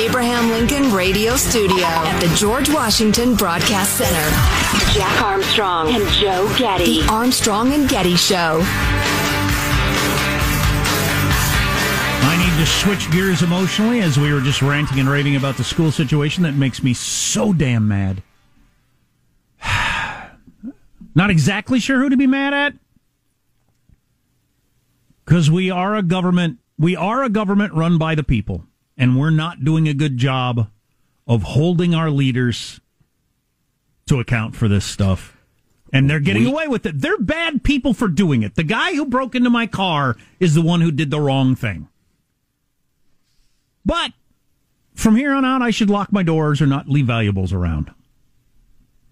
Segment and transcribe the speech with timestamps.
[0.00, 7.02] Abraham Lincoln Radio Studio at the George Washington Broadcast Center, Jack Armstrong and Joe Getty.
[7.02, 8.62] The Armstrong and Getty Show.
[12.22, 15.64] I need to switch gears emotionally as we were just ranting and raving about the
[15.64, 18.22] school situation that makes me so damn mad.
[21.14, 22.72] Not exactly sure who to be mad at.
[25.26, 28.64] Because we are a government, we are a government run by the people,
[29.00, 30.68] and we're not doing a good job
[31.26, 32.80] of holding our leaders
[34.06, 35.38] to account for this stuff.
[35.92, 37.00] And they're getting We- away with it.
[37.00, 38.56] They're bad people for doing it.
[38.56, 41.88] The guy who broke into my car is the one who did the wrong thing.
[43.86, 44.12] But
[44.94, 47.90] from here on out, I should lock my doors or not leave valuables around.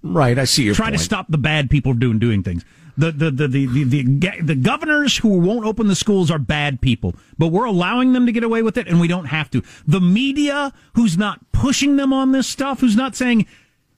[0.02, 0.98] Right, I see your Try point.
[0.98, 2.64] to stop the bad people doing doing things.
[2.96, 6.80] The the, the, the, the, the the governors who won't open the schools are bad
[6.80, 9.62] people, but we're allowing them to get away with it, and we don't have to.
[9.86, 13.46] The media, who's not pushing them on this stuff, who's not saying,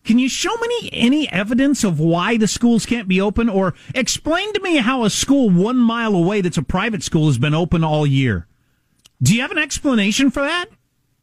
[0.05, 4.53] "Can you show me any evidence of why the schools can't be open?" or explain
[4.53, 7.83] to me how a school one mile away that's a private school has been open
[7.83, 8.47] all year.
[9.23, 10.67] Do you have an explanation for that?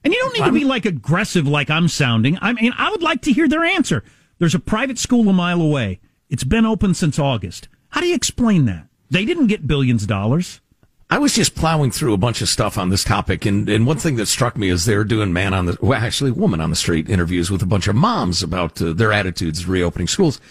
[0.03, 2.37] And you don't need to be like aggressive like I'm sounding.
[2.41, 4.03] I mean, I would like to hear their answer.
[4.39, 5.99] There's a private school a mile away.
[6.29, 7.67] It's been open since August.
[7.89, 8.87] How do you explain that?
[9.09, 10.61] They didn't get billions of dollars.
[11.09, 13.97] I was just plowing through a bunch of stuff on this topic, and, and one
[13.97, 16.75] thing that struck me is they're doing man on the, well, actually, woman on the
[16.75, 20.41] street interviews with a bunch of moms about uh, their attitudes reopening schools.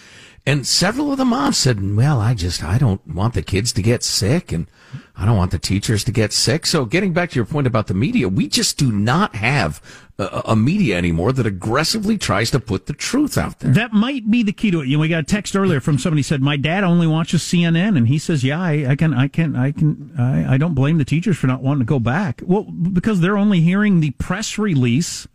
[0.48, 3.82] And several of the moms said, well, I just, I don't want the kids to
[3.82, 4.68] get sick, and
[5.16, 6.66] I don't want the teachers to get sick.
[6.66, 9.82] So getting back to your point about the media, we just do not have
[10.20, 13.72] a, a media anymore that aggressively tries to put the truth out there.
[13.72, 14.86] That might be the key to it.
[14.86, 17.42] You know, we got a text earlier from somebody who said, "My dad only watches
[17.42, 20.74] CNN," and he says, "Yeah, I, I can, I can, I can, I, I don't
[20.74, 22.40] blame the teachers for not wanting to go back.
[22.46, 25.26] Well, because they're only hearing the press release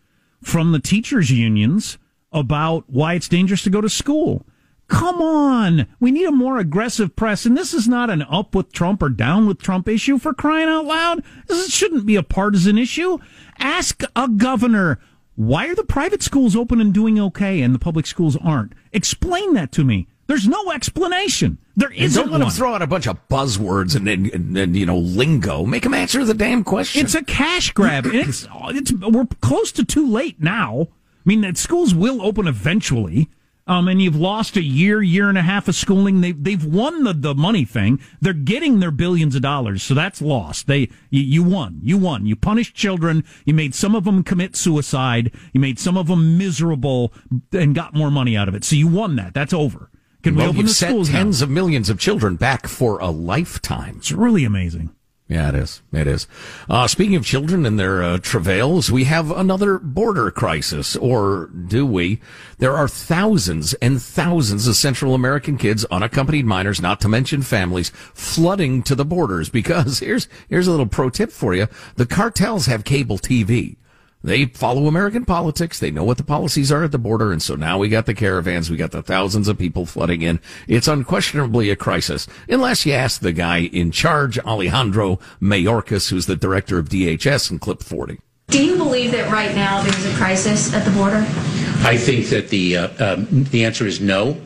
[0.41, 1.97] from the teachers' unions
[2.31, 4.45] about why it's dangerous to go to school."
[4.91, 5.87] Come on.
[6.01, 7.45] We need a more aggressive press.
[7.45, 10.67] And this is not an up with Trump or down with Trump issue for crying
[10.67, 11.23] out loud.
[11.47, 13.17] This shouldn't be a partisan issue.
[13.57, 14.99] Ask a governor,
[15.35, 18.73] why are the private schools open and doing okay and the public schools aren't?
[18.91, 20.07] Explain that to me.
[20.27, 21.57] There's no explanation.
[21.77, 24.57] There And isn't don't let them throw out a bunch of buzzwords and, and, and,
[24.57, 25.65] and, you know lingo.
[25.65, 27.05] Make them answer the damn question.
[27.05, 28.05] It's a cash grab.
[28.07, 30.89] It's it's we're close to too late now.
[30.91, 33.29] I mean, that schools will open eventually.
[33.67, 36.21] Um, and you've lost a year, year and a half of schooling.
[36.21, 37.99] They've they've won the, the money thing.
[38.19, 40.67] They're getting their billions of dollars, so that's lost.
[40.67, 42.25] They you, you won, you won.
[42.25, 43.23] You punished children.
[43.45, 45.31] You made some of them commit suicide.
[45.53, 47.13] You made some of them miserable
[47.51, 48.63] and got more money out of it.
[48.63, 49.33] So you won that.
[49.33, 49.91] That's over.
[50.23, 51.19] Can we well, open you've the schools now?
[51.19, 53.95] tens of millions of children back for a lifetime.
[53.97, 54.91] It's really amazing.
[55.31, 55.81] Yeah, it is.
[55.93, 56.27] It is.
[56.69, 61.85] Uh, speaking of children and their uh, travails, we have another border crisis, or do
[61.85, 62.19] we?
[62.57, 67.93] There are thousands and thousands of Central American kids, unaccompanied minors, not to mention families,
[68.13, 71.67] flooding to the borders because here's, here's a little pro tip for you.
[71.95, 73.77] The cartels have cable TV.
[74.23, 75.79] They follow American politics.
[75.79, 77.31] They know what the policies are at the border.
[77.31, 78.69] And so now we got the caravans.
[78.69, 80.39] We got the thousands of people flooding in.
[80.67, 82.27] It's unquestionably a crisis.
[82.47, 87.59] Unless you ask the guy in charge, Alejandro Mayorkas, who's the director of DHS in
[87.59, 88.19] clip 40.
[88.47, 91.25] Do you believe that right now there's a crisis at the border?
[91.83, 94.39] I think that the uh, um, the answer is no.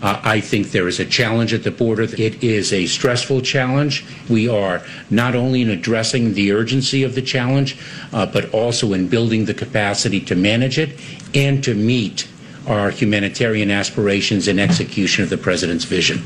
[0.00, 2.02] Uh, I think there is a challenge at the border.
[2.02, 4.04] It is a stressful challenge.
[4.28, 7.76] We are not only in addressing the urgency of the challenge,
[8.12, 11.00] uh, but also in building the capacity to manage it
[11.34, 12.28] and to meet
[12.68, 16.22] our humanitarian aspirations and execution of the president's vision.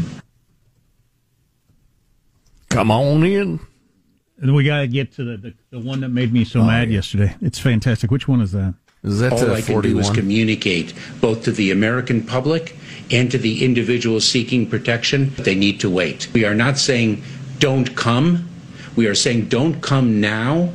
[2.69, 3.61] Come on in.
[4.39, 6.91] And we got to get to the, the, the one that made me so mad
[6.91, 7.37] yesterday.
[7.41, 8.11] It's fantastic.
[8.11, 8.75] Which one is that?
[9.05, 12.77] Is that All I can do is communicate both to the American public
[13.13, 15.33] and to the individuals seeking protection.
[15.37, 16.29] They need to wait.
[16.33, 17.23] We are not saying
[17.59, 18.49] don't come.
[18.97, 20.73] We are saying don't come now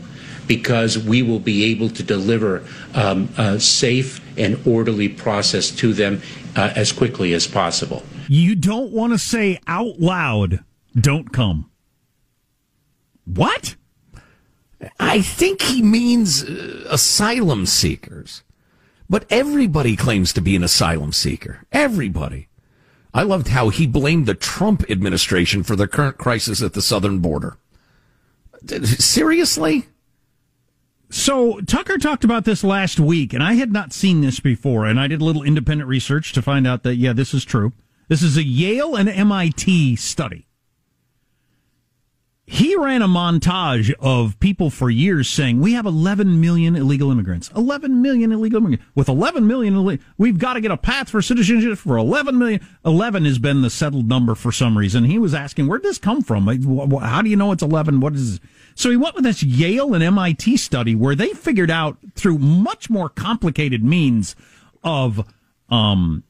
[0.48, 2.64] because we will be able to deliver
[2.94, 6.22] um, a safe and orderly process to them
[6.56, 8.04] uh, as quickly as possible.
[8.28, 10.64] You don't want to say out loud,
[11.00, 11.70] don't come.
[13.26, 13.76] What?
[15.00, 18.44] I think he means uh, asylum seekers.
[19.10, 21.66] But everybody claims to be an asylum seeker.
[21.72, 22.48] Everybody.
[23.14, 27.20] I loved how he blamed the Trump administration for the current crisis at the southern
[27.20, 27.58] border.
[28.84, 29.86] Seriously?
[31.10, 35.00] So Tucker talked about this last week, and I had not seen this before, and
[35.00, 37.72] I did a little independent research to find out that yeah, this is true.
[38.10, 40.47] This is a Yale and MIT study.
[42.50, 47.52] He ran a montage of people for years saying we have 11 million illegal immigrants.
[47.54, 48.86] 11 million illegal immigrants.
[48.96, 52.66] With 11 million, illi- we've got to get a path for citizenship for 11 million.
[52.86, 55.04] 11 has been the settled number for some reason.
[55.04, 56.48] He was asking, where did this come from?
[57.02, 58.00] How do you know it's 11?
[58.00, 58.40] What is
[58.76, 62.90] so he went with this Yale and MIT study where they figured out through much
[62.90, 64.38] more complicated means
[64.86, 65.28] of
[65.70, 66.24] um,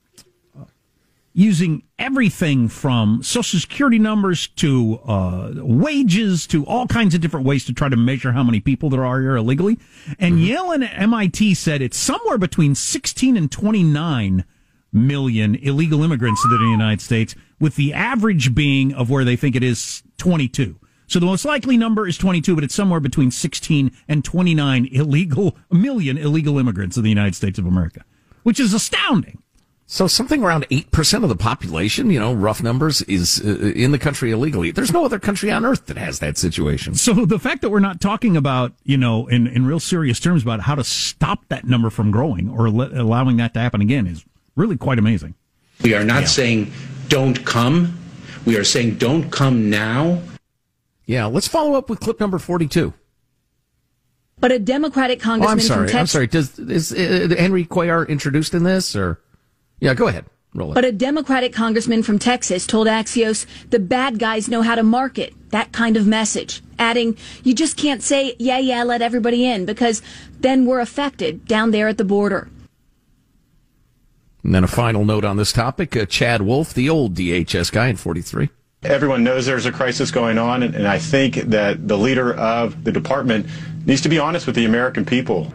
[1.38, 7.64] using everything from social security numbers to uh, wages to all kinds of different ways
[7.64, 9.78] to try to measure how many people there are here illegally.
[10.18, 14.46] And Yale and MIT said it's somewhere between 16 and 29
[14.92, 19.56] million illegal immigrants in the United States, with the average being of where they think
[19.56, 20.80] it is 22.
[21.06, 25.56] So the most likely number is 22, but it's somewhere between 16 and 29 illegal
[25.72, 28.04] million illegal immigrants in the United States of America,
[28.42, 29.44] which is astounding.
[29.90, 33.98] So something around 8% of the population, you know, rough numbers, is uh, in the
[33.98, 34.70] country illegally.
[34.72, 36.94] There's no other country on earth that has that situation.
[36.96, 40.44] So the fact that we're not talking about, you know, in, in real serious terms
[40.44, 44.08] about how to stop that number from growing or le- allowing that to happen again
[44.08, 44.26] is
[44.58, 45.36] really quite amazing.
[45.82, 46.74] We are not saying
[47.08, 47.98] don't come.
[48.46, 50.22] We are saying don't come now.
[51.06, 52.94] Yeah, let's follow up with clip number 42.
[54.42, 55.88] But a Democratic Oh, congressman I'm sorry.
[55.88, 56.00] from Texas.
[56.00, 56.28] I'm sorry.
[56.28, 59.22] Does is uh, Henry Cuellar introduced in this or?
[59.80, 60.26] Yeah, go ahead.
[60.54, 60.76] Roll it.
[60.76, 65.34] But a Democratic congressman from Texas told Axios the bad guys know how to market
[65.52, 70.02] that kind of message, adding, You just can't say, yeah, yeah, let everybody in, because
[70.40, 72.50] then we're affected down there at the border.
[74.44, 77.88] and then a final note on this topic: uh, Chad Wolf, the old DHS guy
[77.88, 78.50] in 43.
[78.84, 82.84] Everyone knows there's a crisis going on, and, and I think that the leader of
[82.84, 83.48] the department
[83.86, 85.52] needs to be honest with the American people.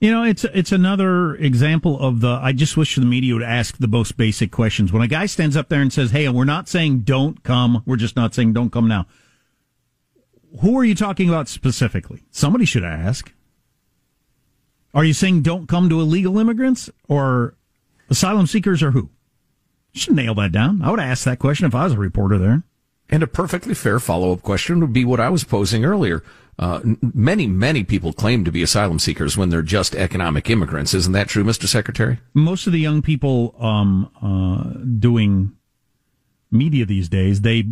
[0.00, 2.38] You know, it's it's another example of the.
[2.40, 4.92] I just wish the media would ask the most basic questions.
[4.92, 7.82] When a guy stands up there and says, "Hey, we're not saying don't come.
[7.84, 9.06] We're just not saying don't come now."
[10.60, 12.22] Who are you talking about specifically?
[12.30, 13.32] Somebody should ask.
[14.94, 17.54] Are you saying don't come to illegal immigrants or
[18.08, 19.10] asylum seekers or who?
[19.92, 20.80] You should nail that down.
[20.82, 22.62] I would ask that question if I was a reporter there.
[23.10, 26.22] And a perfectly fair follow up question would be what I was posing earlier.
[26.58, 26.80] Uh,
[27.14, 30.92] many, many people claim to be asylum seekers when they're just economic immigrants.
[30.92, 31.66] Isn't that true, Mr.
[31.66, 32.18] Secretary?
[32.34, 35.52] most of the young people um, uh, doing
[36.50, 37.64] media these days, they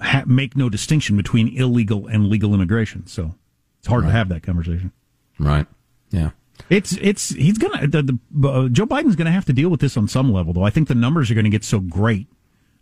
[0.00, 3.06] ha- make no distinction between illegal and legal immigration.
[3.06, 3.34] So
[3.78, 4.90] it's hard to have that conversation.
[5.38, 5.66] Right.
[6.10, 6.30] Yeah.
[6.70, 9.96] It's it's he's gonna the, the, uh, Joe Biden's gonna have to deal with this
[9.96, 10.62] on some level, though.
[10.62, 12.28] I think the numbers are going to get so great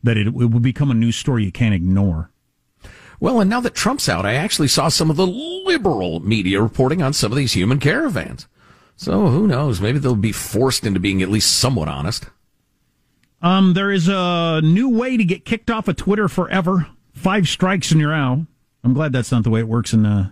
[0.02, 2.30] that it, it will become a news story you can't ignore.
[3.22, 7.02] Well, and now that Trump's out, I actually saw some of the liberal media reporting
[7.02, 8.48] on some of these human caravans.
[8.96, 9.80] So who knows?
[9.80, 12.26] Maybe they'll be forced into being at least somewhat honest.
[13.40, 16.88] Um, there is a new way to get kicked off of Twitter forever.
[17.12, 18.40] Five strikes and you're out.
[18.82, 20.30] I'm glad that's not the way it works in uh,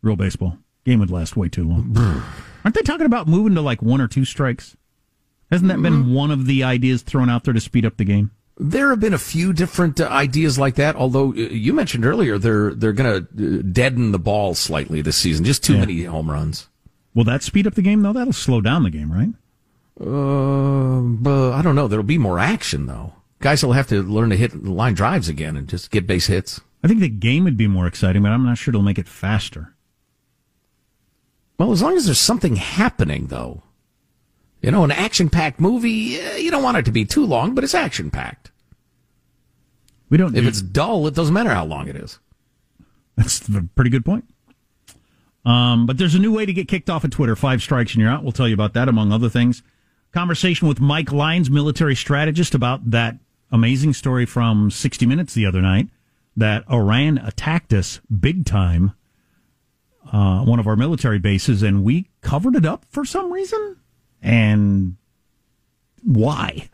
[0.00, 0.56] real baseball.
[0.84, 1.96] Game would last way too long.
[2.64, 4.76] Aren't they talking about moving to like one or two strikes?
[5.50, 8.30] Hasn't that been one of the ideas thrown out there to speed up the game?
[8.62, 10.94] There have been a few different uh, ideas like that.
[10.94, 15.44] Although uh, you mentioned earlier they're they're going to deaden the ball slightly this season.
[15.46, 15.80] Just too Yeah.
[15.80, 16.68] many home runs.
[17.14, 18.12] Will that speed up the game though?
[18.12, 19.30] That'll slow down the game, right?
[20.00, 21.88] Uh, but I don't know.
[21.88, 23.14] There'll be more action though.
[23.40, 26.60] Guys will have to learn to hit line drives again and just get base hits.
[26.84, 29.08] I think the game would be more exciting, but I'm not sure it'll make it
[29.08, 29.74] faster.
[31.58, 33.62] Well, as long as there's something happening, though.
[34.62, 37.54] You know, an action packed movie, eh, you don't want it to be too long,
[37.54, 38.49] but it's action packed.
[40.10, 40.36] We don't.
[40.36, 42.18] If it's dull, it doesn't matter how long it is.
[43.16, 44.24] That's a pretty good point.
[45.44, 47.36] Um, but there's a new way to get kicked off of Twitter.
[47.36, 48.22] Five strikes and you're out.
[48.22, 49.62] We'll tell you about that, among other things.
[50.12, 53.16] Conversation with Mike Lyons, military strategist, about that
[53.52, 55.88] amazing story from 60 Minutes the other night
[56.36, 58.92] that Iran attacked us big time,
[60.12, 63.76] uh, one of our military bases, and we covered it up for some reason.
[64.22, 64.96] And
[66.02, 66.68] why?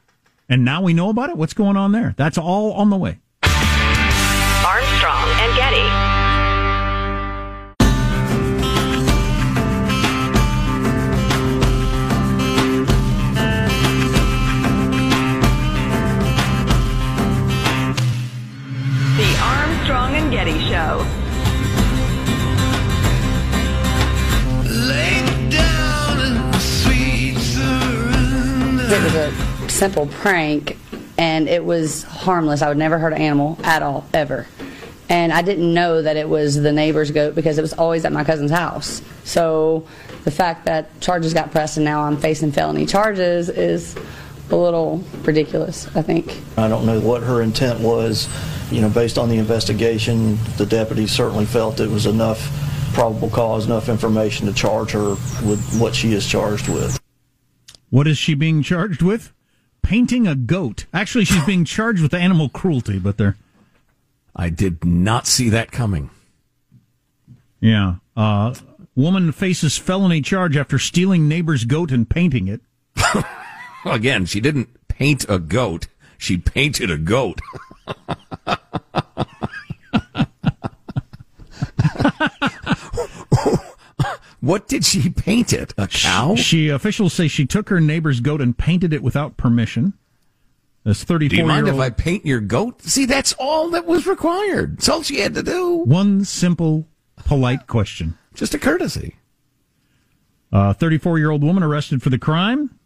[0.48, 1.36] And now we know about it.
[1.36, 2.14] What's going on there?
[2.16, 3.18] That's all on the way.
[28.88, 30.78] It was a simple prank,
[31.18, 32.62] and it was harmless.
[32.62, 34.46] I would never hurt an animal at all, ever.
[35.08, 38.12] And I didn't know that it was the neighbor's goat because it was always at
[38.12, 39.02] my cousin's house.
[39.24, 39.86] So
[40.24, 43.96] the fact that charges got pressed and now I'm facing felony charges is
[44.50, 46.40] a little ridiculous, I think.
[46.56, 48.28] I don't know what her intent was.
[48.70, 52.50] You know, based on the investigation, the deputies certainly felt it was enough
[52.94, 55.10] probable cause, enough information to charge her
[55.44, 57.00] with what she is charged with.
[57.96, 59.32] What is she being charged with?
[59.80, 60.84] Painting a goat.
[60.92, 63.38] Actually, she's being charged with animal cruelty, but they're.
[64.36, 66.10] I did not see that coming.
[67.58, 67.94] Yeah.
[68.14, 68.54] Uh,
[68.94, 72.60] woman faces felony charge after stealing neighbor's goat and painting it.
[73.86, 75.86] Again, she didn't paint a goat.
[76.18, 77.40] She painted a goat.
[84.46, 85.74] what did she paint it?
[85.76, 86.34] A cow?
[86.36, 89.94] She officials say she took her neighbor's goat and painted it without permission.
[90.84, 91.74] This 34 Do you mind if.
[91.78, 92.80] I paint your goat?
[92.82, 94.76] See, that's all that was required.
[94.76, 95.78] That's all she had to do.
[95.78, 96.86] One simple,
[97.24, 98.16] polite question.
[98.34, 99.16] Just a courtesy.
[100.52, 102.78] A 34 year old woman arrested for the crime.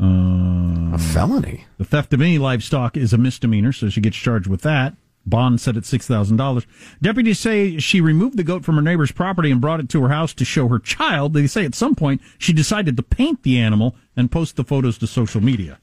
[0.00, 1.64] Uh, a felony.
[1.78, 4.94] The theft of any livestock is a misdemeanor, so she gets charged with that.
[5.26, 6.66] Bond set at $6,000.
[7.02, 10.08] Deputies say she removed the goat from her neighbor's property and brought it to her
[10.08, 11.34] house to show her child.
[11.34, 14.98] They say at some point she decided to paint the animal and post the photos
[14.98, 15.78] to social media.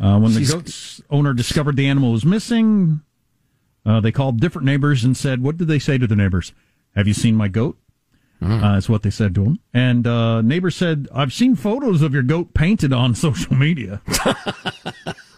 [0.00, 3.00] Uh, when the goat's owner discovered the animal was missing,
[3.84, 6.52] uh, they called different neighbors and said, What did they say to the neighbors?
[6.94, 7.78] Have you seen my goat?
[8.40, 9.60] Uh, that's what they said to him.
[9.72, 14.02] And uh, neighbor said, I've seen photos of your goat painted on social media.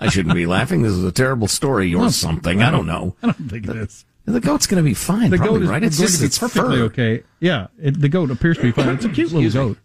[0.00, 0.82] I shouldn't be laughing.
[0.82, 2.62] This is a terrible story or something.
[2.62, 3.16] I don't know.
[3.22, 4.04] I don't think it is.
[4.24, 5.82] The goat's going to be fine, The probably, goat is right?
[5.82, 6.84] It's going just to be its perfectly fur.
[6.84, 7.22] okay.
[7.40, 8.88] Yeah, it, the goat appears to be fine.
[8.90, 9.78] It's a cute little goat.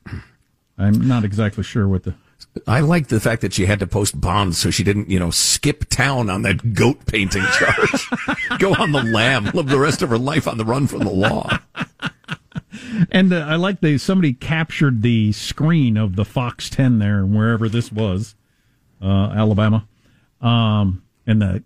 [0.78, 2.14] I'm not exactly sure what the.
[2.68, 5.32] I like the fact that she had to post bonds so she didn't, you know,
[5.32, 8.10] skip town on that goat painting charge.
[8.60, 11.10] Go on the lam, live the rest of her life on the run from the
[11.10, 11.58] law.
[13.12, 17.68] And uh, I like they somebody captured the screen of the Fox 10 there, wherever
[17.68, 18.36] this was,
[19.02, 19.88] uh, Alabama,
[20.42, 21.64] um, and the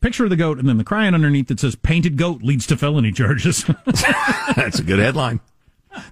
[0.00, 2.76] picture of the goat, and then the chyron underneath that says "painted goat leads to
[2.76, 3.64] felony charges."
[4.56, 5.40] That's a good headline.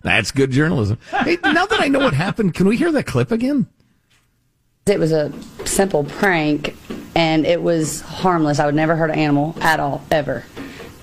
[0.03, 0.99] That's good journalism.
[1.11, 3.67] Hey, now that I know what happened, can we hear that clip again?
[4.87, 5.33] It was a
[5.65, 6.77] simple prank,
[7.15, 8.59] and it was harmless.
[8.59, 10.45] I would never hurt an animal at all, ever.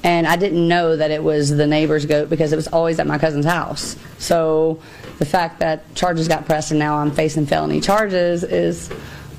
[0.03, 3.05] And I didn't know that it was the neighbor's goat because it was always at
[3.05, 3.95] my cousin's house.
[4.17, 4.79] So
[5.19, 8.89] the fact that charges got pressed and now I'm facing felony charges is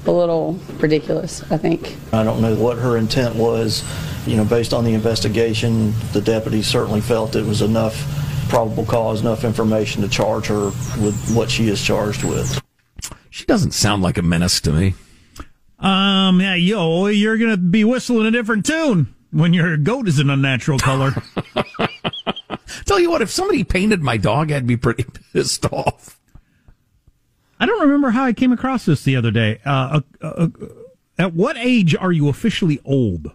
[0.07, 1.97] a little ridiculous, I think.
[2.13, 3.85] I don't know what her intent was.
[4.27, 7.95] You know, based on the investigation, the deputies certainly felt it was enough
[8.49, 10.67] probable cause, enough information to charge her
[11.01, 12.61] with what she is charged with.
[13.31, 14.95] She doesn't sound like a menace to me.
[15.79, 20.29] um, yeah, yo, you're gonna be whistling a different tune when your goat is an
[20.31, 21.13] unnatural color.
[22.85, 26.19] Tell you what, if somebody painted my dog, I'd be pretty pissed off.
[27.63, 29.61] I don't remember how I came across this the other day.
[29.65, 30.49] Uh, uh, uh,
[31.17, 33.31] at what age are you officially old?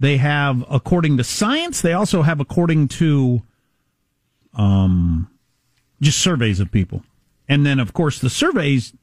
[0.00, 3.42] They have, according to science, they also have according to
[4.54, 5.30] um,
[6.00, 7.02] just surveys of people.
[7.46, 8.94] And then, of course, the surveys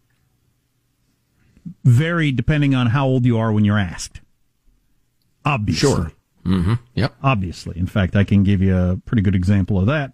[1.83, 4.21] vary depending on how old you are when you're asked.
[5.45, 5.87] Obviously.
[5.87, 6.11] Sure.
[6.47, 6.73] Mm-hmm.
[6.95, 7.13] Yep.
[7.21, 7.77] Obviously.
[7.77, 10.13] In fact, I can give you a pretty good example of that.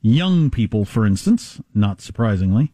[0.00, 2.72] Young people, for instance, not surprisingly,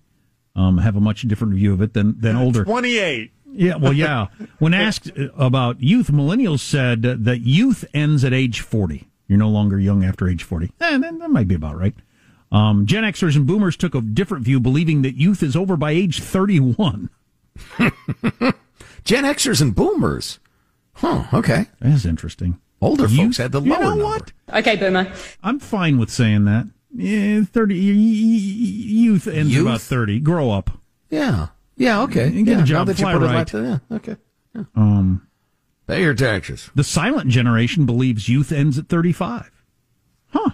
[0.60, 2.64] um, have a much different view of it than, than older.
[2.64, 3.32] 28.
[3.52, 4.26] Yeah, well, yeah.
[4.58, 9.08] When asked about youth, millennials said that youth ends at age 40.
[9.26, 10.72] You're no longer young after age 40.
[10.80, 11.94] Eh, that, that might be about right.
[12.52, 15.92] Um, Gen Xers and Boomers took a different view, believing that youth is over by
[15.92, 17.08] age 31.
[17.78, 20.38] Gen Xers and Boomers.
[20.94, 21.66] Huh, okay.
[21.80, 22.60] That's interesting.
[22.82, 24.04] Older Youth- folks had the you lower know number.
[24.04, 24.32] what?
[24.52, 25.12] Okay, Boomer.
[25.42, 26.66] I'm fine with saying that.
[26.94, 29.66] Yeah, 30, y- y- y- youth ends Youth?
[29.66, 30.20] about 30.
[30.20, 30.70] Grow up.
[31.08, 31.48] Yeah.
[31.76, 32.26] Yeah, okay.
[32.26, 33.34] And get a job, that you fly put it right.
[33.36, 34.16] like that, yeah, okay.
[34.74, 35.26] Um,
[35.86, 36.70] Pay your taxes.
[36.74, 39.50] The silent generation believes youth ends at 35.
[40.28, 40.50] Huh.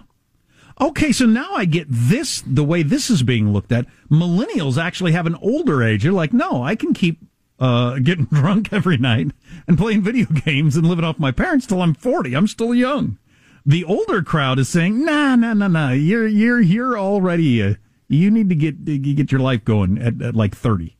[0.80, 3.86] Okay, so now I get this, the way this is being looked at.
[4.10, 6.02] Millennials actually have an older age.
[6.02, 7.18] They're like, no, I can keep
[7.58, 9.32] uh, getting drunk every night
[9.66, 12.34] and playing video games and living off my parents till I'm 40.
[12.34, 13.18] I'm still young.
[13.66, 15.90] The older crowd is saying, nah, nah, nah, nah.
[15.90, 17.74] You're, you're, you're already, uh,
[18.08, 20.96] you need to get, get your life going at, at like 30.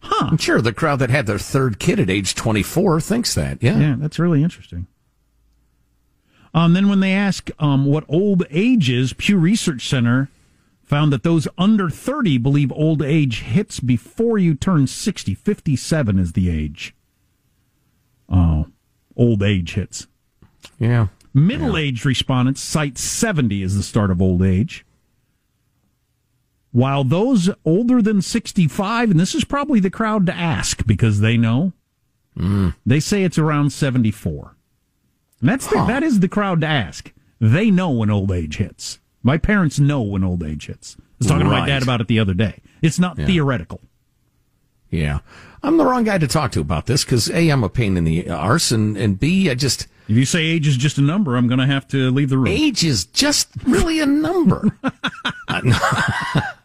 [0.00, 0.28] Huh.
[0.30, 3.62] I'm sure the crowd that had their third kid at age 24 thinks that.
[3.62, 3.78] Yeah.
[3.78, 4.86] Yeah, that's really interesting.
[6.54, 10.30] Um, then when they ask um, what old age is, Pew Research Center
[10.82, 15.34] found that those under 30 believe old age hits before you turn 60.
[15.34, 16.94] 57 is the age.
[18.28, 18.68] Oh,
[19.16, 20.06] old age hits.
[20.78, 21.08] Yeah.
[21.36, 24.86] Middle aged respondents cite 70 as the start of old age.
[26.72, 31.36] While those older than 65, and this is probably the crowd to ask because they
[31.36, 31.74] know,
[32.38, 32.74] mm.
[32.86, 34.56] they say it's around 74.
[35.40, 37.12] And that's the, that is the crowd to ask.
[37.38, 38.98] They know when old age hits.
[39.22, 40.96] My parents know when old age hits.
[40.98, 42.62] I was talking to my dad about it the other day.
[42.80, 43.26] It's not Yeah.
[43.26, 43.82] theoretical.
[44.88, 45.18] Yeah.
[45.62, 48.04] I'm the wrong guy to talk to about this because A, I'm a pain in
[48.04, 49.86] the arse, and, and B, I just.
[50.08, 52.38] If you say age is just a number, I'm going to have to leave the
[52.38, 52.46] room.
[52.48, 54.70] Age is just really a number.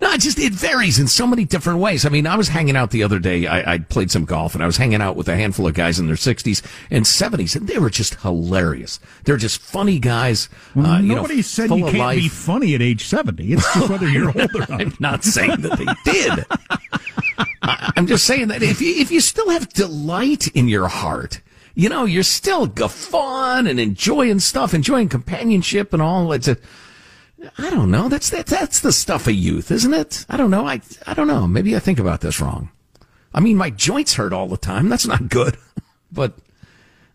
[0.00, 2.06] No, it just it varies in so many different ways.
[2.06, 3.48] I mean, I was hanging out the other day.
[3.48, 5.98] I, I played some golf, and I was hanging out with a handful of guys
[5.98, 9.00] in their 60s and 70s, and they were just hilarious.
[9.24, 10.48] They're just funny guys.
[10.76, 12.18] uh, you know, Nobody said you can't life.
[12.18, 13.52] be funny at age 70.
[13.54, 14.70] It's just whether you're old or not.
[14.70, 16.46] I'm not saying that they did.
[17.62, 21.40] I- I'm just saying that if you, if you still have delight in your heart,
[21.78, 26.32] you know, you're still guffawing and enjoying stuff, enjoying companionship and all.
[26.32, 26.56] It's a,
[27.56, 28.08] I don't know.
[28.08, 30.26] That's that, that's the stuff of youth, isn't it?
[30.28, 30.66] I don't know.
[30.66, 31.46] I I don't know.
[31.46, 32.70] Maybe I think about this wrong.
[33.32, 34.88] I mean, my joints hurt all the time.
[34.88, 35.56] That's not good.
[36.10, 36.38] But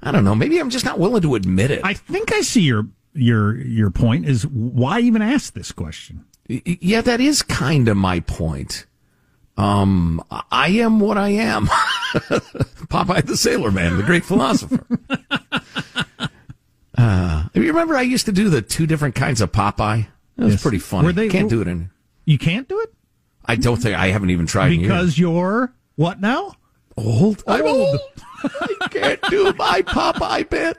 [0.03, 0.35] I don't know.
[0.35, 1.81] Maybe I'm just not willing to admit it.
[1.83, 6.25] I think I see your your your point is why even ask this question?
[6.47, 8.85] Yeah, that is kind of my point.
[9.57, 11.67] Um, I am what I am.
[12.89, 14.85] Popeye the Sailor Man, the great philosopher.
[16.95, 20.05] Uh, you remember I used to do the two different kinds of Popeye?
[20.37, 20.61] That was Yes.
[20.61, 21.07] pretty funny.
[21.07, 21.89] Were they- Can't do it in.
[22.25, 22.93] You can't do it
[23.45, 26.53] I don't think I haven't even tried because you're what now?
[26.95, 27.43] old.
[27.47, 27.99] I'm old.
[28.43, 30.77] I can't do my Popeye bit.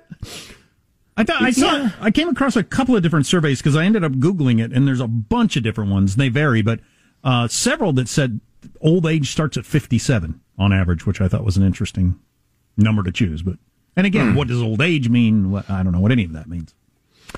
[1.17, 1.77] I thought I saw.
[1.77, 1.91] Yeah.
[2.01, 4.87] I came across a couple of different surveys because I ended up googling it, and
[4.89, 6.17] there's a bunch of different ones.
[6.17, 6.81] They vary, but
[7.23, 8.41] uh, several that said
[8.81, 12.19] old age starts at 57 on average, which I thought was an interesting
[12.77, 13.43] number to choose.
[13.43, 13.57] But
[13.97, 14.35] and again, Hmm.
[14.37, 15.51] what does old age mean?
[15.51, 16.75] What- I don't know what any of that means.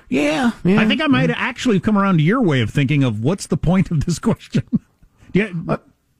[0.08, 0.80] Yeah, yeah.
[0.80, 3.56] I think I might actually come around to your way of thinking of what's the
[3.56, 4.62] point of this question.
[5.32, 5.48] yeah,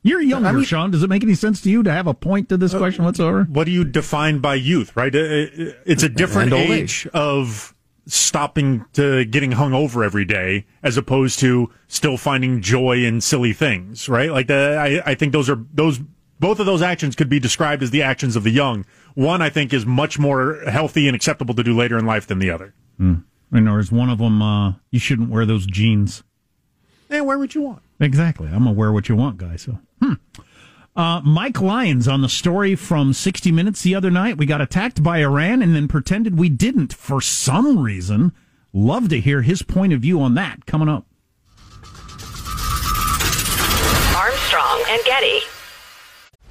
[0.03, 0.91] you're younger, I mean- Sean.
[0.91, 3.45] Does it make any sense to you to have a point to this question whatsoever?
[3.51, 5.15] What do you define by youth, right?
[5.15, 7.75] Uh, uh, It's a different old age of
[8.07, 13.53] stopping to getting hung over every day as opposed to still finding joy in silly
[13.53, 14.31] things, right?
[14.31, 16.01] Like the, I, I think those are those
[16.39, 18.85] both of those actions could be described as the actions of the young.
[19.15, 22.39] One I think is much more healthy and acceptable to do later in life than
[22.39, 22.75] the other.
[23.53, 24.43] And or is one of them?
[24.43, 26.23] Uh, you shouldn't wear those jeans.
[27.09, 27.83] And wear what you want.
[28.01, 28.49] Exactly.
[28.49, 29.57] I'm gonna wear what you want guy.
[29.57, 30.15] So, hmm.
[30.97, 34.39] Uh, Mike Lyons on the story from 60 Minutes the other night.
[34.39, 38.33] We got attacked by Iran and then pretended we didn't for some reason.
[38.73, 41.05] Love to hear his point of view on that coming up.
[44.17, 45.41] Armstrong and Getty.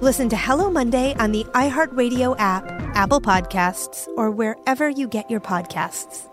[0.00, 5.40] Listen to Hello Monday on the iHeartRadio app, Apple Podcasts, or wherever you get your
[5.40, 6.28] podcasts.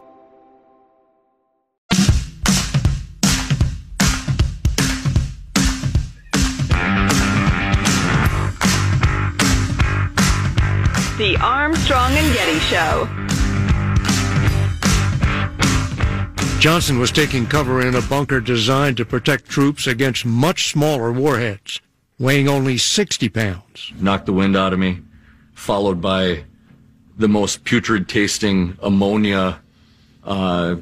[11.17, 13.07] The Armstrong and Getty Show.
[16.59, 21.79] Johnson was taking cover in a bunker designed to protect troops against much smaller warheads,
[22.21, 23.91] weighing only 60 pounds.
[23.99, 24.99] knocked the wind out of me,
[25.53, 26.43] followed by
[27.17, 29.59] the most putrid tasting ammonia
[30.23, 30.75] uh,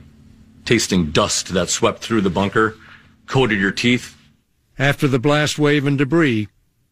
[0.65, 2.75] tasting dust that swept through the bunker,
[3.25, 4.17] coated your teeth.
[4.77, 6.49] After the blast wave and debris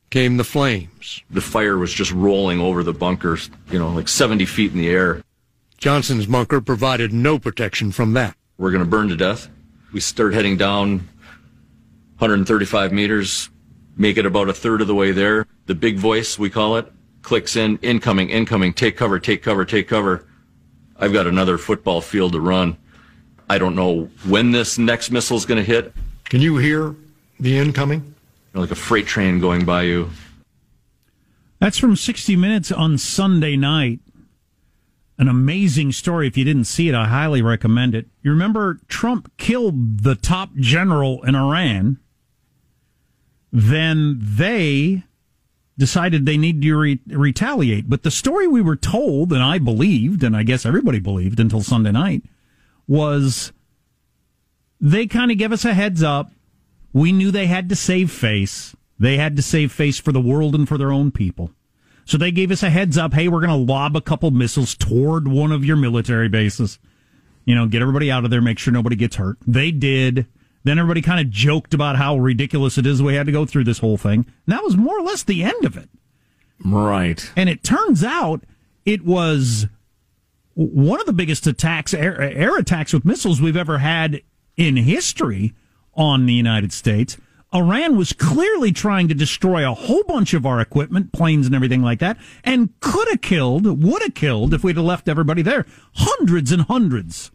[0.10, 1.22] came the flames.
[1.30, 4.90] The fire was just rolling over the bunkers, you know, like 70 feet in the
[4.90, 5.22] air.
[5.78, 8.36] Johnson's bunker provided no protection from that.
[8.58, 9.50] We're going to burn to death.
[9.92, 11.08] We start heading down
[12.18, 13.50] 135 meters,
[13.98, 15.46] make it about a third of the way there.
[15.66, 19.88] The big voice, we call it, clicks in, incoming, incoming, take cover, take cover, take
[19.88, 20.26] cover.
[20.98, 22.78] I've got another football field to run.
[23.50, 25.94] I don't know when this next missile is going to hit.
[26.26, 26.96] Can you hear
[27.40, 28.14] the incoming?
[28.54, 30.10] Like a freight train going by you.
[31.60, 34.00] That's from 60 Minutes on Sunday night.
[35.20, 36.28] An amazing story.
[36.28, 38.08] If you didn't see it, I highly recommend it.
[38.22, 42.00] You remember Trump killed the top general in Iran.
[43.58, 45.02] Then they
[45.80, 47.90] decided they need to re- retaliate.
[47.90, 51.64] But the story we were told, and I believed, and I guess everybody believed until
[51.64, 52.22] Sunday night,
[52.88, 53.52] was
[54.80, 56.32] they kind of gave us a heads up.
[56.94, 58.76] We knew they had to save face.
[59.00, 61.50] They had to save face for the world and for their own people.
[62.06, 63.16] So they gave us a heads up.
[63.16, 66.78] Hey, we're going to lob a couple missiles toward one of your military bases.
[67.44, 69.40] You know, get everybody out of there, make sure nobody gets hurt.
[69.48, 70.28] They did.
[70.68, 73.64] Then everybody kind of joked about how ridiculous it is we had to go through
[73.64, 74.26] this whole thing.
[74.46, 75.90] And that was more or less the end of it.
[76.64, 77.32] Right.
[77.36, 78.44] And it turns out
[78.86, 79.68] it was
[80.56, 84.22] one of the biggest attacks, air, air attacks with missiles we've ever had
[84.56, 85.54] in history
[85.94, 87.18] on the United States.
[87.54, 91.82] Iran was clearly trying to destroy a whole bunch of our equipment, planes and everything
[91.82, 95.66] like that, and could have killed, would have killed if we'd have left everybody there,
[95.94, 97.32] hundreds and hundreds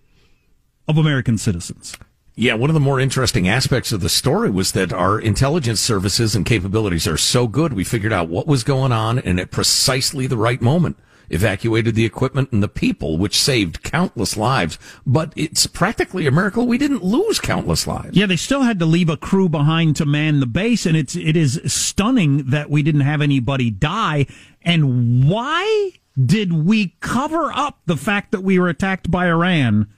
[0.86, 1.96] of American citizens.
[2.34, 6.34] Yeah, one of the more interesting aspects of the story was that our intelligence services
[6.34, 7.74] and capabilities are so good.
[7.74, 10.96] We figured out what was going on and at precisely the right moment.
[11.32, 14.78] evacuated the equipment and the people, which saved countless lives.
[15.04, 18.16] But it's practically a miracle we didn't lose countless lives.
[18.16, 21.16] Yeah, they still had to leave a crew behind to man the base, and it's
[21.16, 24.26] it is stunning that we didn't have anybody die.
[24.60, 25.92] And why
[26.24, 29.88] did we cover up the fact that we were attacked by Iran?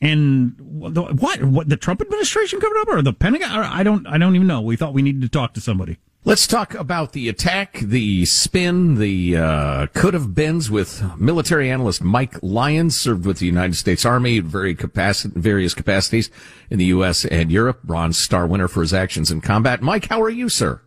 [0.00, 3.50] And what what the Trump administration covered up, or the Pentagon?
[3.50, 4.60] I don't I don't even know.
[4.60, 5.98] We thought we needed to talk to somebody.
[6.22, 12.02] Let's talk about the attack, the spin, the uh, could have beens with military analyst
[12.02, 16.30] Mike Lyons, served with the United States Army at very capacity, various capacities
[16.68, 17.24] in the U.S.
[17.24, 17.82] and Europe.
[17.84, 19.80] Bronze Star winner for his actions in combat.
[19.80, 20.82] Mike, how are you, sir?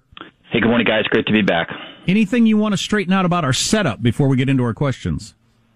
[0.51, 1.05] Hey, good morning, guys.
[1.09, 1.67] Great to be back.
[2.07, 5.33] Anything you want to straighten out about our setup before we get into our questions?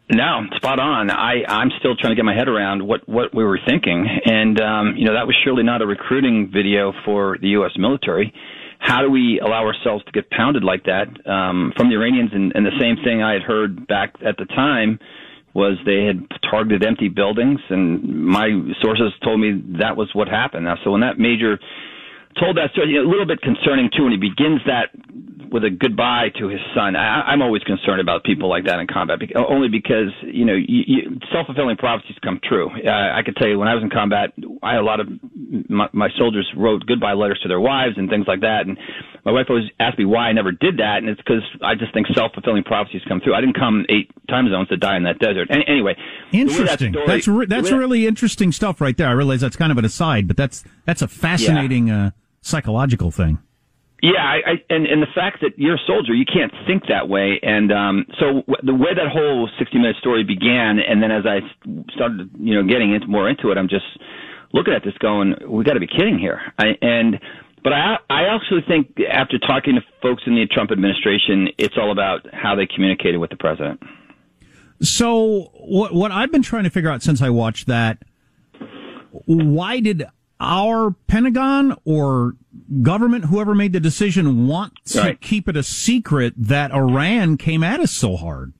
[0.09, 1.11] No, spot on.
[1.11, 4.07] I, I'm still trying to get my head around what, what we were thinking.
[4.25, 7.71] And, um, you know, that was surely not a recruiting video for the U.S.
[7.77, 8.33] military
[8.79, 12.31] how do we allow ourselves to get pounded like that um, from the Iranians?
[12.33, 14.99] And, and the same thing I had heard back at the time
[15.53, 18.47] was they had targeted empty buildings, and my
[18.81, 20.65] sources told me that was what happened.
[20.65, 21.57] Now, so when that major
[22.39, 24.93] told that story, a little bit concerning too, when he begins that
[25.51, 26.95] with a goodbye to his son.
[26.95, 30.83] I, I'm always concerned about people like that in combat, only because you know you,
[30.86, 32.69] you, self-fulfilling prophecies come true.
[32.69, 34.31] Uh, I could tell you when I was in combat,
[34.63, 35.07] I had a lot of
[35.69, 38.77] my, my soldiers wrote goodbye letters to their wives and things like that, and
[39.25, 41.93] my wife always asked me why I never did that, and it's because I just
[41.93, 43.36] think self-fulfilling prophecies come through.
[43.36, 45.49] I didn't come eight time zones to die in that desert.
[45.49, 45.95] Any, anyway,
[46.31, 46.93] interesting.
[46.93, 49.07] That story, that's re- that's really interesting stuff right there.
[49.07, 52.07] I realize that's kind of an aside, but that's that's a fascinating yeah.
[52.07, 53.39] uh, psychological thing.
[54.01, 57.10] Yeah, I, I, and and the fact that you're a soldier, you can't think that
[57.10, 57.39] way.
[57.41, 61.25] And um, so w- the way that whole 60 minute story began, and then as
[61.25, 61.39] I
[61.95, 63.86] started, you know, getting into more into it, I'm just
[64.53, 67.19] looking at this, going, "We got to be kidding here." I, and
[67.63, 71.91] but I I actually think after talking to folks in the Trump administration, it's all
[71.91, 73.81] about how they communicated with the president.
[74.79, 78.03] So what what I've been trying to figure out since I watched that,
[79.25, 80.05] why did
[80.39, 82.36] our Pentagon or
[82.82, 85.21] government, whoever made the decision, want to right.
[85.21, 88.54] keep it a secret that Iran came at us so hard?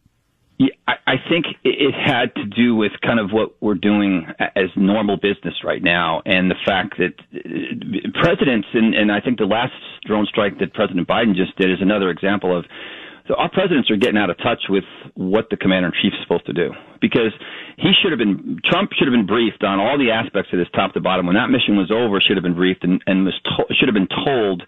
[0.60, 4.70] Yeah, I, I think it had to do with kind of what we're doing as
[4.76, 9.46] normal business right now, and the fact that uh, presidents, and, and I think the
[9.46, 9.74] last
[10.06, 12.66] drone strike that President Biden just did is another example of
[13.28, 14.84] so our presidents are getting out of touch with
[15.16, 17.36] what the commander in chief is supposed to do because
[17.78, 20.68] he should have been Trump should have been briefed on all the aspects of this
[20.74, 21.28] top to bottom.
[21.28, 23.98] When that mission was over, should have been briefed and, and was to- should have
[23.98, 24.63] been told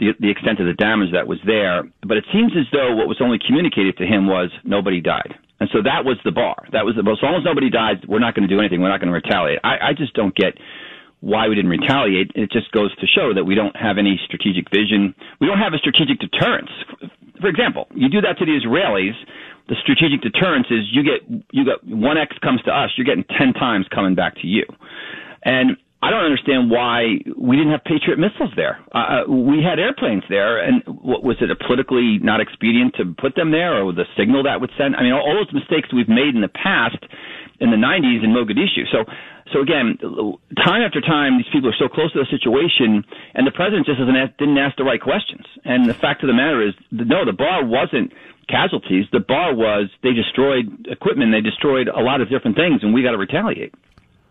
[0.00, 1.84] the the extent of the damage that was there.
[2.02, 5.34] But it seems as though what was only communicated to him was nobody died.
[5.60, 6.54] And so that was the bar.
[6.72, 8.80] That was the as long as nobody dies, we're not going to do anything.
[8.80, 9.58] We're not going to retaliate.
[9.64, 10.54] I, I just don't get
[11.20, 12.30] why we didn't retaliate.
[12.34, 15.14] It just goes to show that we don't have any strategic vision.
[15.40, 16.70] We don't have a strategic deterrence
[17.40, 19.14] for example, you do that to the Israelis,
[19.68, 21.20] the strategic deterrence is you get
[21.52, 24.64] you got one X comes to us, you're getting ten times coming back to you.
[25.44, 28.78] And I don't understand why we didn't have Patriot missiles there.
[28.94, 33.14] Uh, uh we had airplanes there, and what, was it a politically not expedient to
[33.18, 34.96] put them there, or the signal that would send?
[34.96, 36.98] I mean, all, all those mistakes we've made in the past
[37.60, 38.86] in the 90s in Mogadishu.
[38.92, 39.04] So,
[39.52, 39.98] so again,
[40.64, 43.98] time after time, these people are so close to the situation, and the president just
[43.98, 45.46] doesn't ask, didn't ask the right questions.
[45.64, 48.12] And the fact of the matter is, no, the bar wasn't
[48.48, 49.06] casualties.
[49.12, 53.02] The bar was they destroyed equipment, they destroyed a lot of different things, and we
[53.02, 53.74] got to retaliate.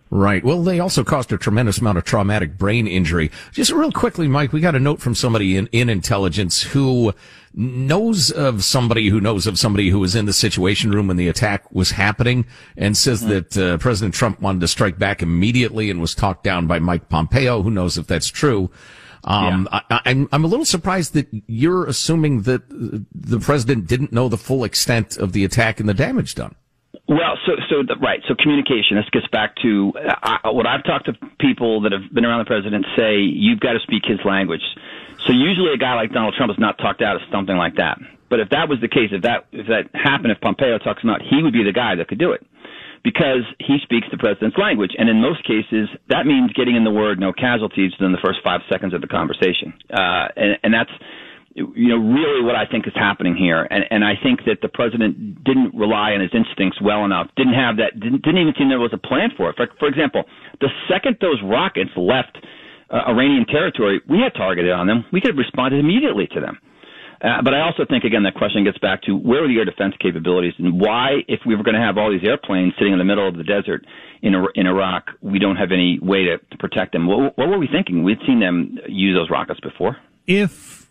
[0.10, 0.44] Right.
[0.44, 3.30] Well, they also caused a tremendous amount of traumatic brain injury.
[3.52, 7.14] Just real quickly, Mike, we got a note from somebody in, in intelligence who
[7.54, 11.28] knows of somebody who knows of somebody who was in the situation room when the
[11.28, 12.46] attack was happening
[12.78, 13.32] and says mm-hmm.
[13.32, 17.10] that uh, President Trump wanted to strike back immediately and was talked down by Mike
[17.10, 17.62] Pompeo.
[17.62, 18.70] Who knows if that's true?
[19.24, 19.82] Um, yeah.
[19.90, 24.38] I, I'm, I'm a little surprised that you're assuming that the president didn't know the
[24.38, 26.56] full extent of the attack and the damage done.
[27.08, 28.20] Well, so so the, right.
[28.28, 28.98] So communication.
[28.98, 32.52] This gets back to uh, what I've talked to people that have been around the
[32.52, 33.20] president say.
[33.24, 34.64] You've got to speak his language.
[35.26, 37.98] So usually a guy like Donald Trump is not talked out of something like that.
[38.30, 41.10] But if that was the case, if that if that happened, if Pompeo talks him
[41.10, 42.46] out, he would be the guy that could do it
[43.04, 44.92] because he speaks the president's language.
[44.98, 48.40] And in most cases, that means getting in the word no casualties within the first
[48.44, 49.72] five seconds of the conversation.
[49.90, 50.92] Uh, and, and that's
[51.58, 53.68] you know, really what I think is happening here.
[53.72, 57.56] And, and I think that the president didn't rely on his instincts well enough, didn't
[57.56, 59.56] have that, didn't, didn't even seem there was a plan for it.
[59.58, 60.26] For, for example,
[60.62, 62.38] the second those rockets left
[62.90, 65.04] uh, Iranian territory, we had targeted on them.
[65.12, 66.60] We could have responded immediately to them.
[67.20, 69.66] Uh, but I also think, again, that question gets back to where are the air
[69.66, 73.00] defense capabilities and why, if we were going to have all these airplanes sitting in
[73.00, 73.84] the middle of the desert
[74.22, 77.08] in, in Iraq, we don't have any way to, to protect them.
[77.08, 78.04] What, what were we thinking?
[78.04, 79.98] We'd seen them use those rockets before.
[80.28, 80.87] If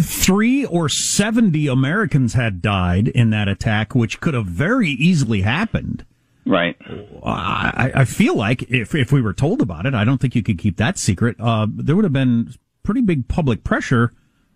[0.00, 6.04] three or 70 Americans had died in that attack, which could have very easily happened.
[6.46, 6.76] Right.
[7.22, 10.42] I, I feel like if, if we were told about it, I don't think you
[10.42, 11.36] could keep that secret.
[11.38, 14.12] Uh, there would have been pretty big public pressure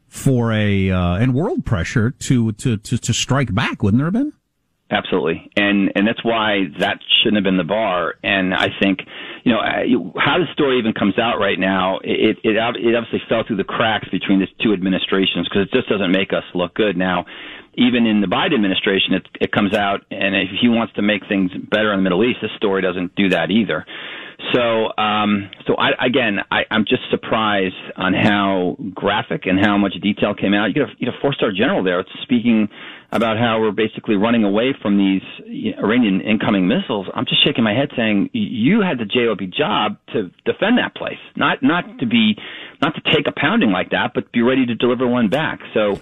[0.09, 4.15] for a, uh, and world pressure to, to, to, to strike back, wouldn't there have
[4.15, 4.33] been?
[4.91, 8.17] Absolutely, and and that's why that shouldn't have been the bar.
[8.23, 9.01] And I think,
[9.43, 13.45] you know, how the story even comes out right now, it it, it obviously fell
[13.47, 16.99] through the cracks between the two administrations because it just doesn't make us look good.
[16.99, 17.25] Now,
[17.75, 21.27] even in the Biden administration, it it comes out, and if he wants to make
[21.29, 23.87] things better in the Middle East, this story doesn't do that either.
[24.53, 29.95] So, um, so I, again, I, I'm just surprised on how graphic and how much
[30.03, 30.67] detail came out.
[30.67, 32.69] You got a, you got a four-star general there speaking
[33.13, 35.23] about how we're basically running away from these
[35.79, 37.07] Iranian incoming missiles.
[37.15, 41.21] I'm just shaking my head saying you had the JOB job to defend that place,
[41.37, 42.37] not not to be
[42.83, 45.61] not to take a pounding like that, but be ready to deliver one back.
[45.75, 46.01] So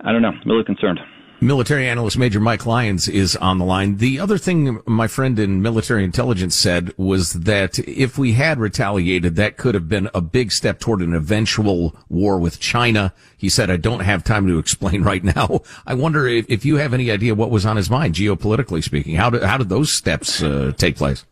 [0.00, 1.00] I don't know, really concerned.
[1.42, 3.96] Military analyst Major Mike Lyons is on the line.
[3.96, 9.34] The other thing my friend in military intelligence said was that if we had retaliated,
[9.34, 13.12] that could have been a big step toward an eventual war with China.
[13.36, 15.62] He said, I don't have time to explain right now.
[15.84, 19.16] I wonder if, if you have any idea what was on his mind, geopolitically speaking.
[19.16, 21.24] How did, how did those steps uh, take place?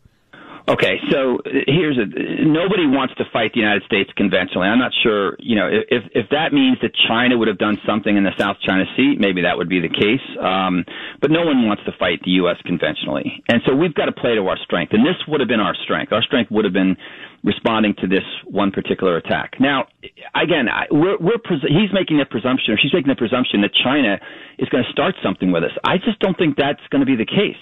[0.71, 2.07] Okay, so here's a
[2.47, 4.71] nobody wants to fight the United States conventionally.
[4.71, 8.15] I'm not sure, you know, if if that means that China would have done something
[8.15, 10.23] in the South China Sea, maybe that would be the case.
[10.39, 10.85] Um,
[11.19, 12.55] but no one wants to fight the U.S.
[12.63, 14.93] conventionally, and so we've got to play to our strength.
[14.95, 16.13] And this would have been our strength.
[16.13, 16.95] Our strength would have been
[17.43, 19.59] responding to this one particular attack.
[19.59, 19.91] Now,
[20.39, 23.75] again, I, we're, we're pres- he's making a presumption, or she's making a presumption that
[23.75, 24.21] China
[24.57, 25.75] is going to start something with us.
[25.83, 27.59] I just don't think that's going to be the case.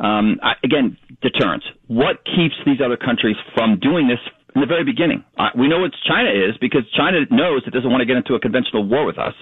[0.00, 1.64] Um, I, again, deterrence.
[1.86, 4.20] What keeps these other countries from doing this
[4.54, 5.24] in the very beginning?
[5.38, 8.34] Uh, we know what China is because China knows it doesn't want to get into
[8.34, 9.34] a conventional war with us.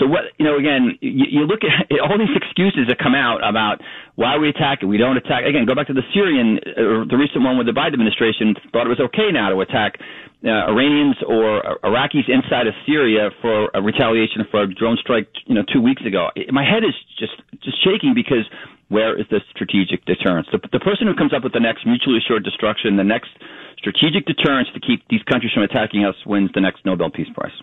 [0.00, 3.44] So what you know, again, you, you look at all these excuses that come out
[3.46, 3.80] about
[4.16, 5.44] why we attack it, we don't attack.
[5.44, 8.54] Again, go back to the Syrian, or uh, the recent one with the Biden administration
[8.72, 10.00] thought it was okay now to attack
[10.44, 15.54] uh, Iranians or Iraqis inside of Syria for a retaliation for a drone strike, you
[15.54, 16.28] know, two weeks ago.
[16.50, 18.48] My head is just just shaking because
[18.92, 20.46] where is the strategic deterrence?
[20.52, 23.30] The, the person who comes up with the next mutually assured destruction, the next
[23.78, 27.56] strategic deterrence to keep these countries from attacking us, wins the next Nobel Peace Prize.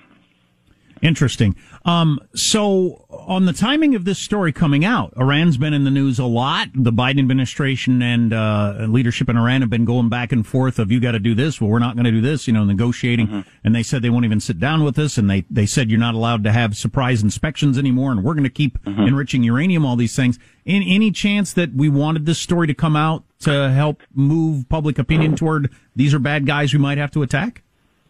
[1.02, 1.56] Interesting.
[1.86, 6.20] Um, so on the timing of this story coming out, Iran's been in the news
[6.20, 6.68] a lot.
[6.74, 10.92] The Biden administration and uh, leadership in Iran have been going back and forth of
[10.92, 13.28] you got to do this, well we're not going to do this, you know, negotiating.
[13.28, 13.50] Mm-hmm.
[13.64, 16.00] And they said they won't even sit down with us, and they they said you're
[16.00, 19.02] not allowed to have surprise inspections anymore, and we're going to keep mm-hmm.
[19.02, 19.86] enriching uranium.
[19.86, 20.38] All these things.
[20.66, 25.00] In, any chance that we wanted this story to come out to help move public
[25.00, 27.64] opinion toward these are bad guys we might have to attack?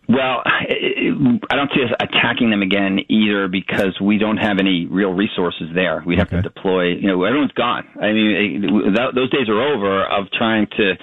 [0.07, 0.41] Well,
[1.49, 5.69] I don't see us attacking them again either because we don't have any real resources
[5.73, 6.03] there.
[6.05, 6.37] We have okay.
[6.37, 6.95] to deploy.
[6.95, 7.87] You know, everyone's gone.
[8.01, 8.61] I mean,
[9.15, 10.93] those days are over of trying to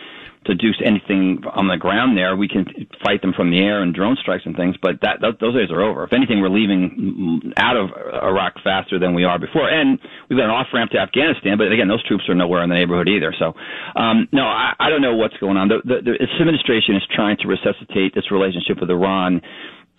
[0.47, 2.37] to do anything on the ground there.
[2.37, 2.65] We can
[3.05, 5.83] fight them from the air and drone strikes and things, but that, those days are
[5.83, 6.05] over.
[6.05, 7.91] If anything, we're leaving out of
[8.23, 9.99] Iraq faster than we are before, and
[10.31, 11.59] we've got an off ramp to Afghanistan.
[11.59, 13.35] But again, those troops are nowhere in the neighborhood either.
[13.39, 13.53] So,
[13.99, 15.69] um, no, I, I don't know what's going on.
[15.69, 19.43] The, the, the administration is trying to resuscitate this relationship with Iran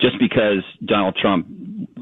[0.00, 1.46] just because Donald Trump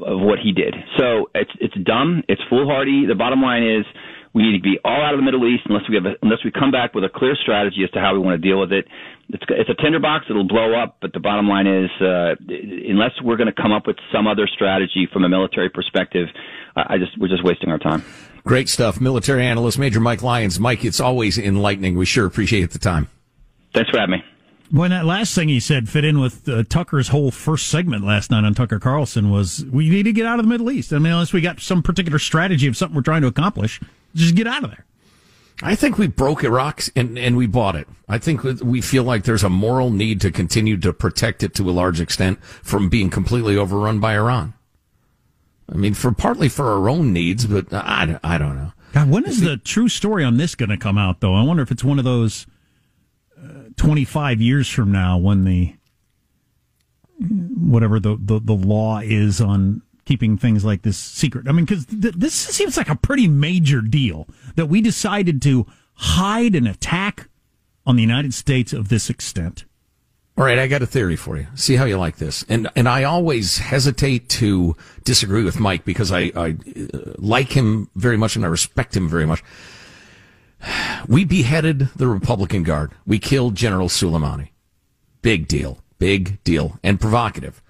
[0.01, 0.75] of what he did.
[0.97, 2.23] So it's it's dumb.
[2.27, 3.05] It's foolhardy.
[3.07, 3.85] The bottom line is
[4.33, 6.39] we need to be all out of the Middle East unless we have a, unless
[6.45, 8.71] we come back with a clear strategy as to how we want to deal with
[8.71, 8.85] it.
[9.29, 10.25] It's it's a tinderbox.
[10.29, 10.97] It'll blow up.
[11.01, 14.47] But the bottom line is, uh, unless we're going to come up with some other
[14.47, 16.27] strategy from a military perspective,
[16.75, 18.03] I just we're just wasting our time.
[18.45, 20.59] Great stuff, military analyst Major Mike Lyons.
[20.59, 21.97] Mike, it's always enlightening.
[21.97, 23.09] We sure appreciate the time.
[23.73, 24.36] Thanks for having me.
[24.69, 28.31] When that last thing he said fit in with uh, Tucker's whole first segment last
[28.31, 30.91] night on Tucker Carlson was we need to get out of the Middle East.
[30.91, 33.79] I mean, unless we got some particular strategy of something we're trying to accomplish,
[34.13, 34.85] just get out of there.
[35.63, 37.87] I think we broke Iraq and, and we bought it.
[38.07, 41.69] I think we feel like there's a moral need to continue to protect it to
[41.69, 44.53] a large extent from being completely overrun by Iran.
[45.71, 48.73] I mean, for partly for our own needs, but I, I don't know.
[48.93, 51.33] God, when is the true story on this going to come out, though?
[51.33, 52.45] I wonder if it's one of those
[53.77, 55.73] 25 years from now when the
[57.19, 61.47] whatever the, the, the law is on keeping things like this secret.
[61.47, 65.65] I mean, because th- this seems like a pretty major deal that we decided to
[65.95, 67.29] hide an attack
[67.85, 69.65] on the United States of this extent.
[70.37, 71.47] All right, I got a theory for you.
[71.55, 72.45] See how you like this.
[72.47, 76.55] And and I always hesitate to disagree with Mike because I, I
[76.93, 79.43] uh, like him very much and I respect him very much.
[81.07, 82.91] We beheaded the Republican Guard.
[83.05, 84.49] We killed General Soleimani.
[85.21, 85.79] Big deal.
[85.99, 86.79] Big deal.
[86.83, 87.61] And provocative.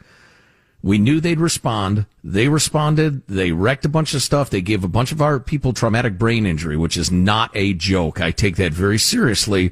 [0.82, 2.06] We knew they'd respond.
[2.24, 3.28] They responded.
[3.28, 4.50] They wrecked a bunch of stuff.
[4.50, 8.22] They gave a bunch of our people traumatic brain injury, which is not a joke.
[8.22, 9.72] I take that very seriously,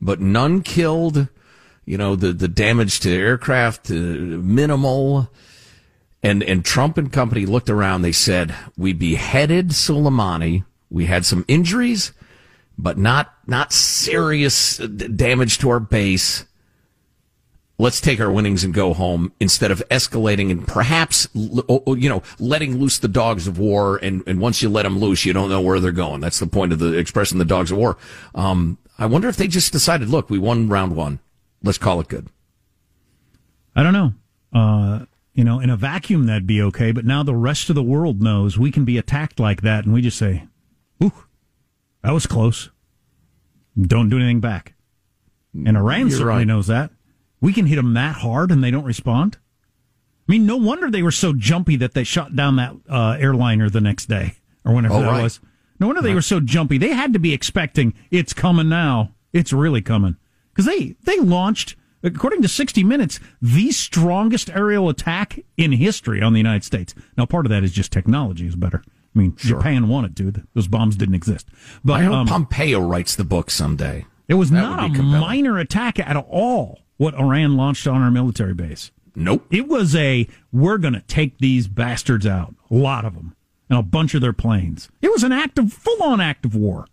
[0.00, 1.28] but none killed.
[1.84, 5.28] You know, the, the damage to aircraft, uh, minimal.
[6.22, 8.00] And, and Trump and company looked around.
[8.02, 10.64] They said, we beheaded Soleimani.
[10.88, 12.12] We had some injuries,
[12.76, 16.44] but not, not serious damage to our base
[17.78, 22.78] let's take our winnings and go home instead of escalating and perhaps, you know, letting
[22.78, 23.96] loose the dogs of war.
[23.96, 26.20] And, and once you let them loose, you don't know where they're going.
[26.20, 27.96] That's the point of the expressing the dogs of war.
[28.34, 31.18] Um, I wonder if they just decided, look, we won round one.
[31.62, 32.28] Let's call it good.
[33.74, 34.12] I don't know.
[34.52, 36.92] Uh, you know, in a vacuum, that'd be okay.
[36.92, 39.84] But now the rest of the world knows we can be attacked like that.
[39.84, 40.46] And we just say,
[41.02, 41.24] ooh,
[42.04, 42.70] that was close.
[43.80, 44.74] Don't do anything back.
[45.54, 46.46] And Iran You're certainly right.
[46.46, 46.90] knows that.
[47.40, 49.38] We can hit them that hard and they don't respond.
[50.28, 53.68] I mean, no wonder they were so jumpy that they shot down that uh, airliner
[53.68, 55.22] the next day or whenever Oh, that right.
[55.22, 55.40] was.
[55.80, 56.78] No wonder they were so jumpy.
[56.78, 59.14] They had to be expecting it's coming now.
[59.32, 60.16] It's really coming
[60.52, 61.74] because they they launched,
[62.04, 66.94] according to 60 Minutes, the strongest aerial attack in history on the United States.
[67.18, 68.82] Now, part of that is just technology is better.
[69.14, 71.46] I mean, Japan wanted to; those bombs didn't exist.
[71.84, 74.06] But I hope um, Pompeo writes the book someday.
[74.28, 75.20] it was That not a compelling.
[75.20, 78.90] minor attack at all what Iran launched on our military base.
[79.16, 79.46] Nope.
[79.50, 82.54] It was a, we're going to take these bastards out.
[82.70, 83.36] A lot of them.
[83.70, 84.88] And a bunch of their planes.
[85.00, 86.86] It was an act of, full on act of war.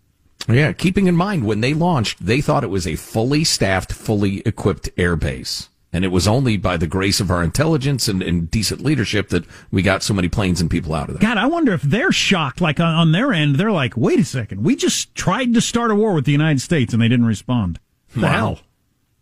[0.48, 4.38] Yeah, keeping in mind when they launched, they thought it was a fully staffed, fully
[4.46, 5.68] equipped air base.
[5.92, 9.44] And it was only by the grace of our intelligence and, and decent leadership that
[9.70, 11.28] we got so many planes and people out of there.
[11.28, 12.62] God, I wonder if they're shocked.
[12.62, 14.64] Like on, on their end, they're like, wait a second.
[14.64, 17.78] We just tried to start a war with the United States and they didn't respond.
[18.16, 18.28] Wow.
[18.28, 18.60] hell?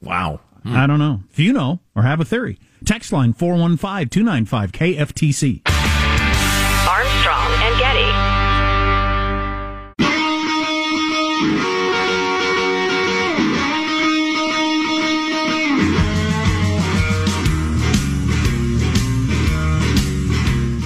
[0.01, 0.41] Wow.
[0.63, 0.77] Hmm.
[0.77, 1.21] I don't know.
[1.31, 5.70] If you know or have a theory, text line 415 295 KFTC.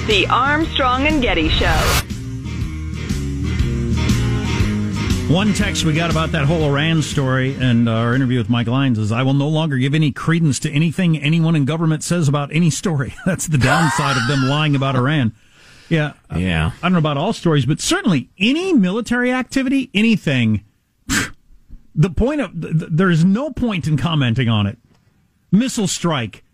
[0.07, 1.65] The Armstrong and Getty Show.
[5.33, 8.99] One text we got about that whole Iran story and our interview with Mike Lyons
[8.99, 12.55] is I will no longer give any credence to anything anyone in government says about
[12.55, 13.15] any story.
[13.25, 15.35] That's the downside of them lying about Iran.
[15.89, 16.13] Yeah.
[16.37, 16.73] Yeah.
[16.77, 20.65] I don't know about all stories, but certainly any military activity, anything,
[21.95, 24.77] the point of, th- th- there's no point in commenting on it.
[25.51, 26.45] Missile strike.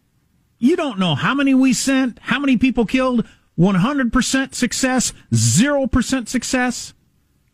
[0.61, 3.27] You don't know how many we sent, how many people killed,
[3.61, 6.95] 100% success, 0% success.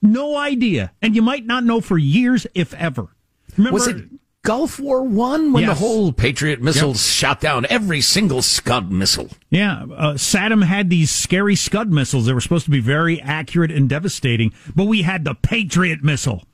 [0.01, 0.93] No idea.
[1.03, 3.09] And you might not know for years, if ever.
[3.57, 4.05] Remember, Was it
[4.43, 5.71] Gulf War One when Yes.
[5.71, 7.13] the whole Patriot missiles Yep.
[7.15, 9.31] shot down every single Scud missile?
[9.51, 13.73] Yeah, uh, Saddam had these scary Scud missiles that were supposed to be very accurate
[13.73, 16.45] and devastating, but we had the Patriot missile.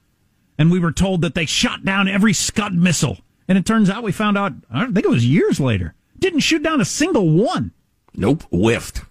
[0.58, 3.18] And we were told that they shot down every Scud missile.
[3.48, 6.62] And it turns out we found out, I think it was years later, didn't shoot
[6.62, 7.72] down a single one.
[8.14, 9.02] Nope, whiffed.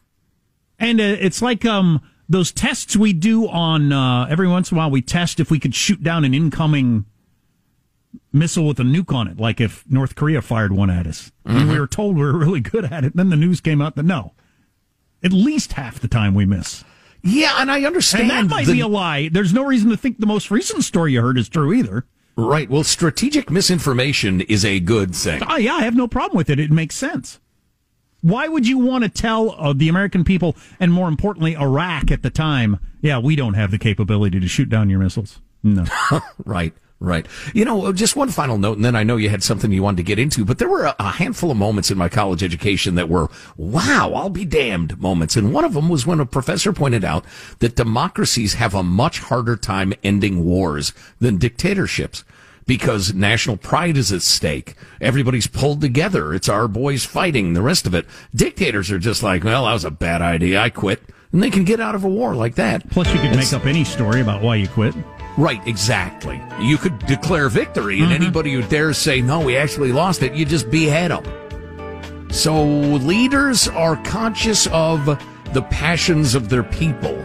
[0.81, 4.79] And uh, it's like um, those tests we do on uh, every once in a
[4.79, 7.05] while, we test if we could shoot down an incoming
[8.33, 11.31] missile with a nuke on it, like if North Korea fired one at us.
[11.45, 13.15] And we were told we were really good at it.
[13.15, 14.33] Then the news came out that no,
[15.23, 16.83] at least half the time we miss.
[17.23, 18.23] Yeah, and I understand.
[18.23, 19.29] And that might the- be a lie.
[19.29, 22.05] There's no reason to think the most recent story you heard is true either.
[22.35, 22.69] Right.
[22.69, 25.43] Well, strategic misinformation is a good thing.
[25.47, 26.59] Oh, yeah, I have no problem with it.
[26.59, 27.39] It makes sense.
[28.21, 32.21] Why would you want to tell uh, the American people, and more importantly, Iraq at
[32.21, 35.39] the time, yeah, we don't have the capability to shoot down your missiles?
[35.63, 35.85] No.
[36.45, 36.73] right.
[37.03, 37.25] Right.
[37.55, 39.97] You know, just one final note, and then I know you had something you wanted
[39.97, 42.93] to get into, but there were a, a handful of moments in my college education
[42.93, 45.35] that were, wow, I'll be damned moments.
[45.35, 47.25] And one of them was when a professor pointed out
[47.57, 52.23] that democracies have a much harder time ending wars than dictatorships.
[52.65, 54.75] Because national pride is at stake.
[55.01, 56.33] Everybody's pulled together.
[56.33, 58.05] It's our boys fighting, the rest of it.
[58.33, 60.61] Dictators are just like, well, that was a bad idea.
[60.61, 61.01] I quit.
[61.33, 62.89] And they can get out of a war like that.
[62.89, 64.93] Plus, you could It's- make up any story about why you quit.
[65.37, 66.41] Right, exactly.
[66.59, 70.43] You could declare victory, and anybody who dares say, no, we actually lost it, you
[70.45, 71.23] just behead them.
[72.31, 75.05] So leaders are conscious of
[75.53, 77.17] the passions of their people.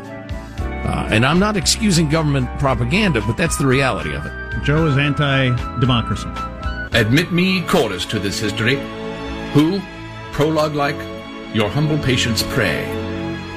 [0.60, 4.32] Uh, and I'm not excusing government propaganda, but that's the reality of it.
[4.66, 6.28] Joe is anti democracy.
[6.90, 8.74] Admit me chorus to this history,
[9.52, 9.80] who,
[10.32, 10.96] prologue like,
[11.54, 12.84] your humble patience pray,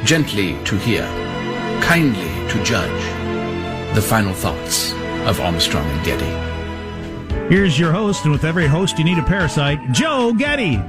[0.05, 1.01] gently to hear,
[1.81, 4.91] kindly to judge, the final thoughts
[5.27, 7.49] of Armstrong and Getty.
[7.51, 10.79] Here's your host, and with every host, you need a parasite, Joe Getty.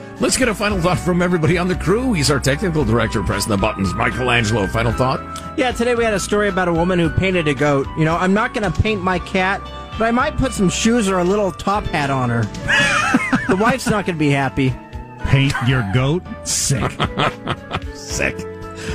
[0.18, 2.14] Let's get a final thought from everybody on the crew.
[2.14, 3.92] He's our technical director, pressing the buttons.
[3.92, 5.20] Michelangelo, final thought?
[5.58, 7.86] Yeah, today we had a story about a woman who painted a goat.
[7.98, 9.60] You know, I'm not going to paint my cat,
[9.98, 12.42] but I might put some shoes or a little top hat on her.
[13.48, 14.74] the wife's not going to be happy.
[15.18, 16.22] Paint your goat?
[16.44, 16.90] Sick.
[17.94, 18.36] Sick.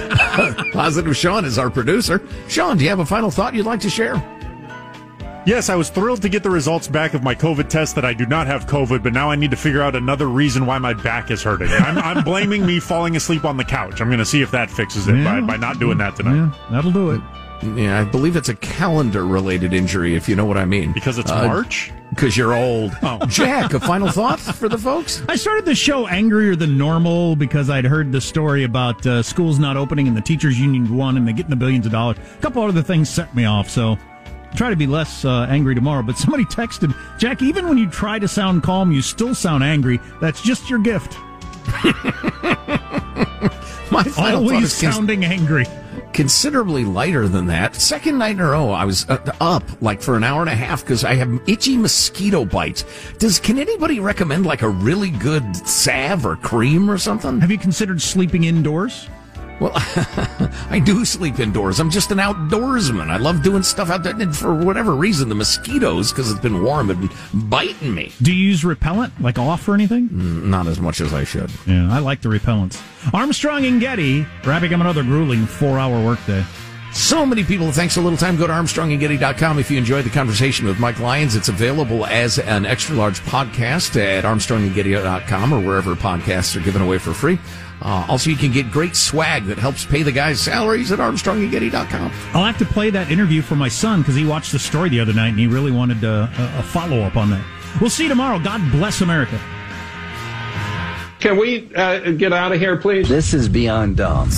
[0.73, 2.19] Positive Sean is our producer.
[2.47, 4.15] Sean, do you have a final thought you'd like to share?
[5.43, 8.13] Yes, I was thrilled to get the results back of my COVID test that I
[8.13, 10.93] do not have COVID, but now I need to figure out another reason why my
[10.93, 11.69] back is hurting.
[11.71, 14.01] I'm, I'm blaming me falling asleep on the couch.
[14.01, 15.41] I'm going to see if that fixes it Yeah.
[15.41, 16.35] by, by not doing that tonight.
[16.35, 17.21] Yeah, that'll do it.
[17.75, 20.93] Yeah, I believe it's a calendar related injury, if you know what I mean.
[20.93, 21.91] Because it's Uh, March?
[22.11, 22.91] Because you're old.
[23.01, 23.23] Oh.
[23.27, 25.23] Jack, a final thought for the folks?
[25.27, 29.57] I started the show angrier than normal because I'd heard the story about uh, schools
[29.59, 32.17] not opening and the teachers union won and they're getting the billions of dollars.
[32.17, 33.97] A couple other things set me off, so I'll
[34.55, 36.03] try to be less uh, angry tomorrow.
[36.03, 39.99] But somebody texted, Jack, even when you try to sound calm, you still sound angry.
[40.19, 41.17] That's just your gift.
[43.91, 45.65] My final Always is cons- sounding angry.
[46.13, 47.75] considerably lighter than that.
[47.75, 50.55] Second night in a row, I was uh, up like for an hour and a
[50.55, 52.85] half because I have itchy mosquito bites.
[53.19, 57.41] Does can anybody recommend like a really good salve or cream or something?
[57.41, 59.09] Have you considered sleeping indoors?
[59.61, 61.79] Well, I do sleep indoors.
[61.79, 63.09] I'm just an outdoorsman.
[63.09, 64.19] I love doing stuff out there.
[64.19, 67.11] And for whatever reason, the mosquitoes, because it's been warm, have been
[67.47, 68.11] biting me.
[68.23, 70.09] Do you use repellent, like off or anything?
[70.09, 71.51] Mm, Not as much as I should.
[71.67, 72.81] Yeah, I like the repellents.
[73.13, 76.43] Armstrong and Getty wrapping up another grueling four-hour workday.
[76.93, 77.71] So many people.
[77.71, 78.35] Thanks a little time.
[78.37, 81.35] Go to armstrongandgetty.com if you enjoyed the conversation with Mike Lyons.
[81.35, 86.97] It's available as an extra large podcast at armstrongandgetty.com or wherever podcasts are given away
[86.97, 87.39] for free.
[87.81, 92.11] Uh, also, you can get great swag that helps pay the guys' salaries at armstrongandgetty.com.
[92.33, 94.99] I'll have to play that interview for my son because he watched the story the
[94.99, 97.43] other night and he really wanted uh, a, a follow up on that.
[97.79, 98.37] We'll see you tomorrow.
[98.39, 99.39] God bless America.
[101.19, 103.07] Can we uh, get out of here, please?
[103.07, 104.29] This is beyond dumb.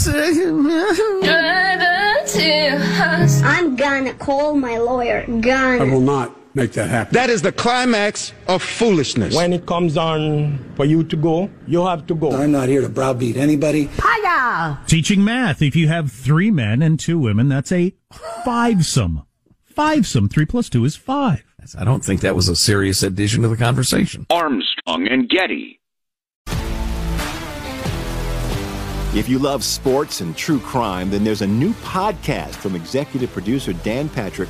[3.44, 5.26] I'm gonna call my lawyer.
[5.26, 5.84] Gonna.
[5.84, 7.14] I will not make that happen.
[7.14, 9.36] That is the climax of foolishness.
[9.36, 12.32] When it comes on for you to go, you have to go.
[12.32, 13.90] I'm not here to browbeat anybody.
[14.02, 14.80] Hiya!
[14.88, 15.62] Teaching math.
[15.62, 17.94] If you have three men and two women, that's a
[18.46, 19.26] fivesome.
[19.76, 20.32] Fivesome.
[20.32, 21.44] Three plus two is five.
[21.78, 24.26] I don't think that was a serious addition to the conversation.
[24.30, 25.80] Armstrong and Getty.
[29.16, 33.72] If you love sports and true crime, then there's a new podcast from executive producer
[33.72, 34.50] Dan Patrick